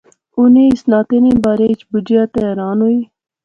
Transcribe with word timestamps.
انی 0.39 0.63
اس 0.73 0.81
ناطے 0.89 1.17
نے 1.25 1.31
بارے 1.43 1.69
چ 1.79 1.81
بجیا 1.91 2.23
تہ 2.33 2.39
حیران 2.45 2.77
ہوئی 2.83 2.99